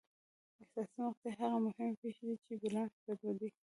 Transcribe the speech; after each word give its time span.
حساسې 0.59 0.99
مقطعې 1.05 1.31
هغه 1.41 1.57
مهمې 1.65 1.99
پېښې 2.01 2.23
دي 2.29 2.35
چې 2.45 2.51
بیلانس 2.61 2.93
ګډوډوي. 3.05 3.49